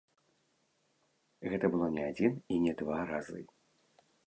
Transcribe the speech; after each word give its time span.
Гэта 1.51 1.65
было 1.77 1.87
не 1.97 2.03
адзін 2.13 2.33
і 2.55 2.59
не 2.67 2.73
два 2.83 2.99
разы. 3.13 3.39